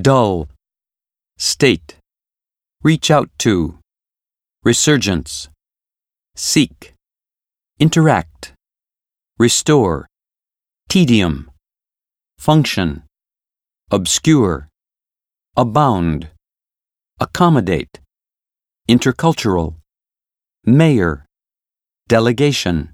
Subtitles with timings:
[0.00, 0.48] dull,
[1.38, 1.96] state,
[2.82, 3.78] reach out to,
[4.64, 5.48] resurgence,
[6.34, 6.94] seek,
[7.78, 8.54] interact,
[9.38, 10.08] restore,
[10.88, 11.48] tedium,
[12.38, 13.04] function,
[13.92, 14.68] obscure,
[15.56, 16.28] abound,
[17.20, 18.00] accommodate,
[18.88, 19.76] intercultural,
[20.64, 21.24] mayor,
[22.08, 22.93] delegation,